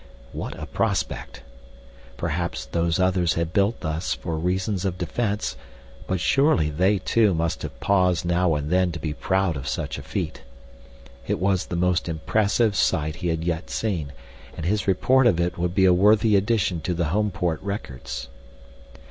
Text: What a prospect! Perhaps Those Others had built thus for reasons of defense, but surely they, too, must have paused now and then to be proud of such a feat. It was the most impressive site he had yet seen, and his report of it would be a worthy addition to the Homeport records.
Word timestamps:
What 0.33 0.55
a 0.59 0.65
prospect! 0.65 1.43
Perhaps 2.17 2.65
Those 2.65 2.99
Others 2.99 3.35
had 3.35 3.53
built 3.53 3.81
thus 3.81 4.15
for 4.15 4.35
reasons 4.35 4.83
of 4.83 4.97
defense, 4.97 5.55
but 6.07 6.19
surely 6.19 6.71
they, 6.71 6.97
too, 6.97 7.35
must 7.35 7.61
have 7.61 7.79
paused 7.79 8.25
now 8.25 8.55
and 8.55 8.71
then 8.71 8.91
to 8.93 8.99
be 8.99 9.13
proud 9.13 9.55
of 9.55 9.67
such 9.67 9.99
a 9.99 10.01
feat. 10.01 10.41
It 11.27 11.37
was 11.37 11.67
the 11.67 11.75
most 11.75 12.09
impressive 12.09 12.75
site 12.75 13.17
he 13.17 13.27
had 13.27 13.43
yet 13.43 13.69
seen, 13.69 14.11
and 14.57 14.65
his 14.65 14.87
report 14.87 15.27
of 15.27 15.39
it 15.39 15.59
would 15.59 15.75
be 15.75 15.85
a 15.85 15.93
worthy 15.93 16.35
addition 16.35 16.81
to 16.81 16.95
the 16.95 17.09
Homeport 17.13 17.61
records. 17.61 18.27